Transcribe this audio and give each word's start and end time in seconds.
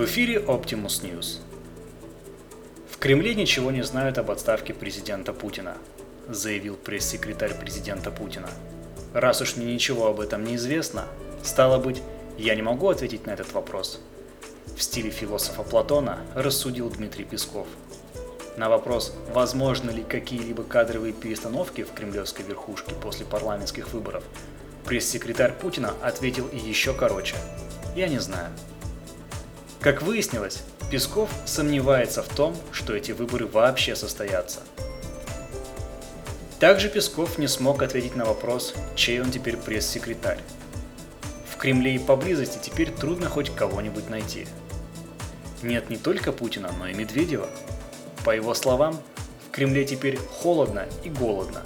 В 0.00 0.04
эфире 0.06 0.36
Optimus 0.36 1.02
News. 1.02 1.40
В 2.90 2.96
Кремле 2.96 3.34
ничего 3.34 3.70
не 3.70 3.82
знают 3.82 4.16
об 4.16 4.30
отставке 4.30 4.72
президента 4.72 5.34
Путина, 5.34 5.76
заявил 6.26 6.76
пресс-секретарь 6.76 7.52
президента 7.52 8.10
Путина. 8.10 8.48
Раз 9.12 9.42
уж 9.42 9.56
мне 9.56 9.74
ничего 9.74 10.06
об 10.06 10.20
этом 10.20 10.42
не 10.42 10.56
известно, 10.56 11.04
стало 11.42 11.76
быть, 11.76 12.00
я 12.38 12.54
не 12.54 12.62
могу 12.62 12.88
ответить 12.88 13.26
на 13.26 13.32
этот 13.32 13.52
вопрос. 13.52 14.00
В 14.74 14.82
стиле 14.82 15.10
философа 15.10 15.62
Платона 15.64 16.20
рассудил 16.34 16.88
Дмитрий 16.88 17.24
Песков. 17.24 17.66
На 18.56 18.70
вопрос, 18.70 19.14
возможны 19.34 19.90
ли 19.90 20.02
какие-либо 20.02 20.62
кадровые 20.62 21.12
перестановки 21.12 21.82
в 21.82 21.92
кремлевской 21.92 22.46
верхушке 22.46 22.94
после 22.94 23.26
парламентских 23.26 23.92
выборов, 23.92 24.24
пресс-секретарь 24.86 25.52
Путина 25.52 25.92
ответил 26.02 26.48
еще 26.50 26.94
короче. 26.94 27.36
Я 27.94 28.08
не 28.08 28.18
знаю. 28.18 28.50
Как 29.80 30.02
выяснилось, 30.02 30.62
Песков 30.90 31.30
сомневается 31.46 32.22
в 32.22 32.28
том, 32.28 32.54
что 32.70 32.94
эти 32.94 33.12
выборы 33.12 33.46
вообще 33.46 33.96
состоятся. 33.96 34.60
Также 36.58 36.90
Песков 36.90 37.38
не 37.38 37.48
смог 37.48 37.82
ответить 37.82 38.14
на 38.14 38.26
вопрос, 38.26 38.74
чей 38.94 39.22
он 39.22 39.30
теперь 39.30 39.56
пресс-секретарь. 39.56 40.40
В 41.48 41.56
Кремле 41.56 41.94
и 41.94 41.98
поблизости 41.98 42.58
теперь 42.62 42.90
трудно 42.90 43.30
хоть 43.30 43.54
кого-нибудь 43.54 44.10
найти. 44.10 44.46
Нет 45.62 45.88
не 45.88 45.96
только 45.96 46.32
Путина, 46.32 46.70
но 46.78 46.86
и 46.86 46.92
Медведева. 46.92 47.48
По 48.22 48.36
его 48.36 48.52
словам, 48.52 49.00
в 49.48 49.50
Кремле 49.50 49.86
теперь 49.86 50.18
холодно 50.18 50.86
и 51.04 51.08
голодно. 51.08 51.62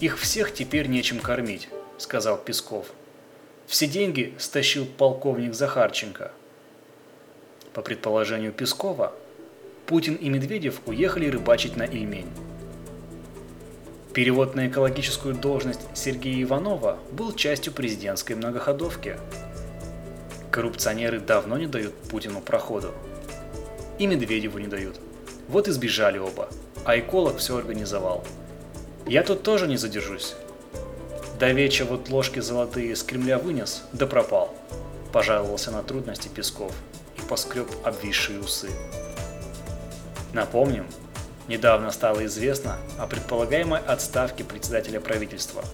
Их 0.00 0.18
всех 0.18 0.54
теперь 0.54 0.86
нечем 0.86 1.20
кормить, 1.20 1.68
сказал 1.98 2.38
Песков. 2.38 2.86
Все 3.66 3.86
деньги 3.86 4.34
стащил 4.38 4.86
полковник 4.86 5.52
Захарченко– 5.52 6.32
по 7.72 7.82
предположению 7.82 8.52
Пескова, 8.52 9.12
Путин 9.86 10.14
и 10.14 10.28
Медведев 10.28 10.80
уехали 10.86 11.28
рыбачить 11.28 11.76
на 11.76 11.84
Ильмень. 11.84 12.28
Перевод 14.12 14.54
на 14.54 14.68
экологическую 14.68 15.34
должность 15.34 15.80
Сергея 15.94 16.42
Иванова 16.42 16.98
был 17.12 17.32
частью 17.32 17.72
президентской 17.72 18.34
многоходовки. 18.34 19.16
Коррупционеры 20.50 21.20
давно 21.20 21.56
не 21.56 21.66
дают 21.66 21.94
Путину 21.94 22.40
проходу. 22.40 22.92
И 23.98 24.06
Медведеву 24.06 24.58
не 24.58 24.66
дают. 24.66 24.96
Вот 25.48 25.68
и 25.68 25.70
сбежали 25.70 26.18
оба, 26.18 26.48
а 26.84 26.98
эколог 26.98 27.38
все 27.38 27.56
организовал. 27.56 28.24
Я 29.06 29.22
тут 29.22 29.42
тоже 29.42 29.66
не 29.66 29.76
задержусь. 29.76 30.34
До 31.38 31.52
вечера 31.52 31.86
вот 31.86 32.08
ложки 32.08 32.40
золотые 32.40 32.92
из 32.92 33.02
Кремля 33.02 33.38
вынес, 33.38 33.84
да 33.92 34.06
пропал. 34.06 34.54
Пожаловался 35.12 35.70
на 35.70 35.82
трудности 35.82 36.28
Песков 36.28 36.74
поскреб 37.28 37.68
обвисшие 37.84 38.40
усы. 38.40 38.70
Напомним, 40.32 40.86
недавно 41.46 41.90
стало 41.90 42.26
известно 42.26 42.78
о 42.98 43.06
предполагаемой 43.06 43.80
отставке 43.80 44.44
председателя 44.44 45.00
правительства. 45.00 45.64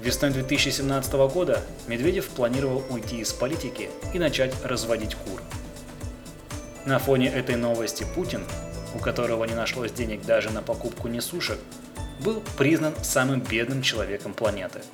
Весной 0.00 0.30
2017 0.30 1.12
года 1.32 1.60
Медведев 1.86 2.28
планировал 2.28 2.82
уйти 2.90 3.20
из 3.20 3.32
политики 3.32 3.90
и 4.12 4.18
начать 4.18 4.52
разводить 4.64 5.14
кур. 5.14 5.40
На 6.84 6.98
фоне 6.98 7.28
этой 7.28 7.54
новости 7.54 8.04
Путин, 8.14 8.44
у 8.94 8.98
которого 8.98 9.44
не 9.44 9.54
нашлось 9.54 9.92
денег 9.92 10.24
даже 10.24 10.50
на 10.50 10.62
покупку 10.62 11.06
несушек, 11.06 11.58
был 12.18 12.42
признан 12.58 12.94
самым 13.02 13.40
бедным 13.40 13.82
человеком 13.82 14.34
планеты– 14.34 14.80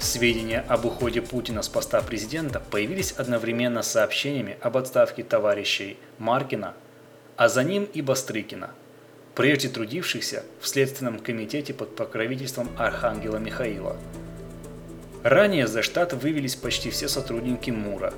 Сведения 0.00 0.64
об 0.66 0.86
уходе 0.86 1.20
Путина 1.20 1.60
с 1.60 1.68
поста 1.68 2.00
президента 2.00 2.58
появились 2.58 3.12
одновременно 3.12 3.82
с 3.82 3.90
сообщениями 3.90 4.56
об 4.62 4.78
отставке 4.78 5.22
товарищей 5.22 5.98
Маркина, 6.18 6.72
а 7.36 7.50
за 7.50 7.62
ним 7.64 7.84
и 7.84 8.00
Бастрыкина, 8.00 8.70
прежде 9.34 9.68
трудившихся 9.68 10.42
в 10.58 10.66
Следственном 10.66 11.18
комитете 11.18 11.74
под 11.74 11.96
покровительством 11.96 12.70
Архангела 12.78 13.36
Михаила. 13.36 13.98
Ранее 15.22 15.66
за 15.66 15.82
штат 15.82 16.14
вывелись 16.14 16.56
почти 16.56 16.88
все 16.88 17.06
сотрудники 17.06 17.70
МУРа. 17.70 18.14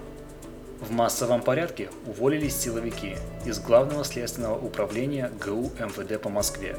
В 0.80 0.92
массовом 0.92 1.42
порядке 1.42 1.90
уволились 2.06 2.54
силовики 2.54 3.16
из 3.44 3.58
Главного 3.58 4.04
следственного 4.04 4.56
управления 4.56 5.32
ГУ 5.44 5.72
МВД 5.80 6.22
по 6.22 6.28
Москве. 6.28 6.76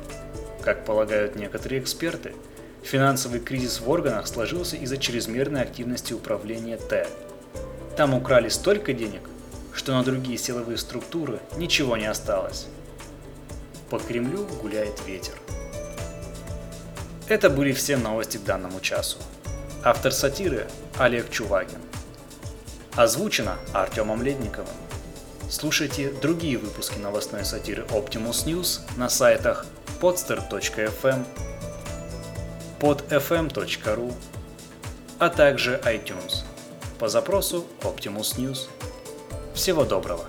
Как 0.62 0.86
полагают 0.86 1.36
некоторые 1.36 1.82
эксперты, 1.82 2.34
Финансовый 2.84 3.40
кризис 3.40 3.80
в 3.80 3.90
органах 3.90 4.28
сложился 4.28 4.76
из-за 4.76 4.98
чрезмерной 4.98 5.62
активности 5.62 6.14
управления 6.14 6.78
Т. 6.78 7.08
Там 7.96 8.14
украли 8.14 8.50
столько 8.50 8.94
денег, 8.94 9.22
что 9.74 9.94
на 9.94 10.04
другие 10.04 10.38
силовые 10.38 10.78
структуры 10.78 11.40
ничего 11.56 11.96
не 11.96 12.06
осталось. 12.06 12.68
По 13.90 14.00
Кремлю 14.00 14.46
гуляет 14.62 15.02
ветер. 15.08 15.34
Это 17.28 17.50
были 17.50 17.72
все 17.72 17.96
новости 17.96 18.38
к 18.38 18.44
данному 18.44 18.82
часу. 18.82 19.18
Автор 19.84 20.12
сатиры 20.12 20.68
Олег 21.00 21.30
Чувагин. 21.30 21.80
Озвучено 22.96 23.58
Артемом 23.74 24.22
Ледниковым. 24.22 24.68
Слушайте 25.50 26.12
другие 26.22 26.58
выпуски 26.58 27.00
новостной 27.00 27.46
сатиры 27.46 27.84
Optimus 27.90 28.46
News 28.46 28.82
на 28.98 29.08
сайтах 29.10 29.66
podster.fm 30.02 31.24
podfm.ru, 32.84 34.14
а 35.18 35.30
также 35.30 35.80
iTunes 35.86 36.44
по 37.00 37.08
запросу 37.08 37.66
Optimus 37.82 38.38
News. 38.38 38.68
Всего 39.54 39.86
доброго! 39.86 40.26